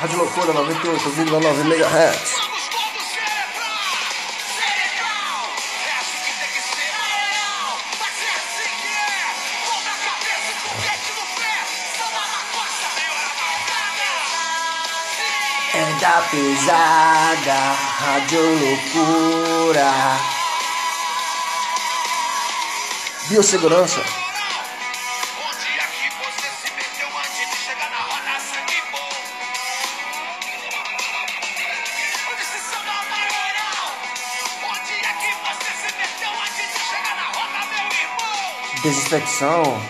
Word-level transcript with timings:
Rádio 0.00 0.18
Loucura 0.18 0.52
98,9 0.52 1.60
MHz. 1.66 2.34
É 15.74 16.00
da 16.00 16.22
pesada, 16.30 17.58
Rádio 17.98 18.40
Loucura. 18.40 19.90
Biossegurança. 23.28 24.04
Desinfecção. 38.82 39.82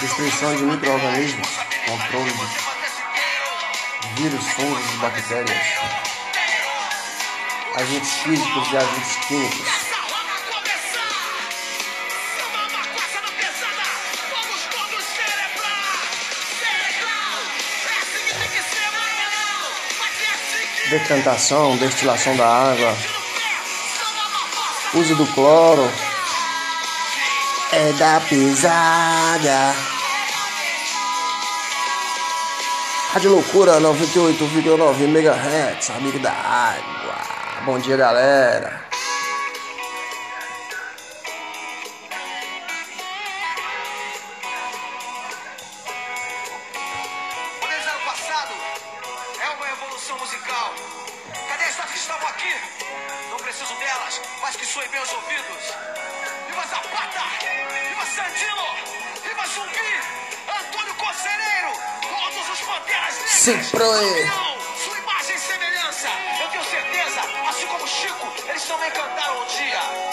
Destruição 0.00 0.56
de 0.56 0.62
micro-organismos. 0.64 1.48
Controle 1.86 2.32
de 2.32 4.22
vírus, 4.22 4.44
fungos 4.48 4.94
e 4.94 4.96
bactérias. 4.96 5.58
Agentes 7.76 8.12
físicos 8.14 8.72
e 8.72 8.76
agentes 8.76 9.16
químicos. 9.28 9.88
Decantação, 20.90 21.76
destilação 21.76 22.36
da 22.36 22.46
água. 22.46 23.17
Uso 24.94 25.14
do 25.16 25.26
cloro. 25.34 25.82
É 27.72 27.92
da 27.92 28.20
pesada. 28.20 29.74
Rádio 33.12 33.32
Loucura 33.32 33.78
98,9 33.80 35.02
MHz, 35.02 35.90
amigo 35.90 36.18
da 36.20 36.32
água. 36.32 37.16
Bom 37.66 37.78
dia, 37.78 37.98
galera. 37.98 38.82
O 47.60 48.04
passado 48.06 48.54
é 49.38 49.48
uma 49.50 49.70
evolução 49.70 50.18
musical. 50.18 50.72
Cadê 51.46 51.64
as 51.64 51.74
que 51.74 51.98
estavam 51.98 52.28
aqui? 52.28 52.87
Preciso 53.58 53.80
delas, 53.80 54.20
mas 54.40 54.54
que 54.54 54.64
soem 54.64 54.88
aos 54.96 55.12
ouvidos. 55.14 55.74
Viva 56.46 56.64
Zapata! 56.68 57.24
Viva 57.88 58.06
Sandilo! 58.06 58.68
Viva 59.20 59.46
Zumbi! 59.48 60.00
Antônio 60.60 60.94
Conselheiro! 60.94 61.72
Todos 62.02 62.50
os 62.50 62.60
Panteras 62.60 63.18
Negras! 63.18 63.70
Campeão, 63.72 64.76
Sua 64.84 64.98
imagem 64.98 65.34
e 65.34 65.40
semelhança! 65.40 66.08
Eu 66.40 66.48
tenho 66.50 66.64
certeza, 66.66 67.20
assim 67.48 67.66
como 67.66 67.88
Chico, 67.88 68.32
eles 68.48 68.62
também 68.62 68.90
cantaram 68.92 69.42
um 69.42 69.46
dia. 69.46 70.07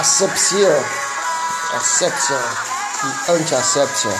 Asepsia. 0.00 0.82
Asepsia. 1.74 2.40
E 3.28 3.32
antiasepsia. 3.32 4.10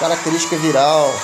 Característica 0.00 0.56
viral. 0.56 1.14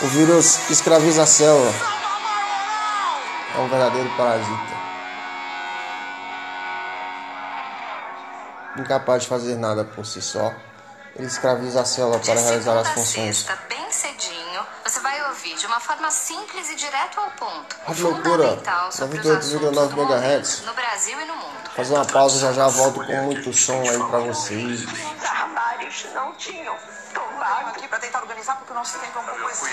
O 0.00 0.06
vírus 0.06 0.58
escraviza 0.70 1.24
a 1.24 1.26
célula. 1.26 1.74
É 3.54 3.58
um 3.60 3.68
verdadeiro 3.68 4.08
parasita. 4.16 4.77
Incapaz 8.76 9.22
de 9.22 9.28
fazer 9.28 9.56
nada 9.56 9.84
por 9.84 10.04
si 10.06 10.20
só, 10.22 10.52
ele 11.16 11.26
escraviza 11.26 11.80
a 11.80 11.84
célula 11.84 12.18
para 12.20 12.34
De 12.34 12.40
realizar 12.42 12.78
as 12.78 12.88
a 12.88 12.92
funções. 12.92 13.36
sexta, 13.38 13.58
bem 13.68 13.90
cedinho, 13.90 14.66
você 14.84 15.00
vai 15.00 15.20
ouvir 15.28 15.56
de 15.56 15.66
uma 15.66 15.80
forma 15.80 16.10
simples 16.10 16.70
e 16.70 16.76
direto 16.76 17.18
ao 17.18 17.30
ponto. 17.32 17.76
Rádio 17.86 18.10
Loucura, 18.10 18.44
fundamental 18.44 18.92
sobre 18.92 19.18
os 19.18 19.26
98,9 19.26 19.36
assuntos 19.38 19.50
do 19.50 19.96
momento, 19.96 20.12
MHz. 20.12 20.62
No 20.64 20.74
Brasil 20.74 21.20
e 21.20 21.24
no 21.24 21.34
mundo. 21.36 21.70
Fazer 21.74 21.94
uma 21.94 22.04
pausa 22.04 22.38
já 22.40 22.52
já 22.52 22.68
volto 22.68 23.04
com 23.04 23.16
muito 23.24 23.52
som 23.52 23.80
aí 23.80 23.98
pra 23.98 24.18
vocês. 24.20 24.82
Os 24.84 25.24
armários 25.24 26.06
não 26.14 26.32
tinham 26.34 26.76
tomado. 27.14 27.68
aqui 27.70 27.88
para 27.88 27.98
tentar 27.98 28.20
organizar 28.20 28.56
porque 28.56 28.72
o 28.72 28.76
nosso 28.76 28.98
tempo 28.98 29.18
é 29.18 29.22
um 29.22 29.24
pouco 29.24 29.40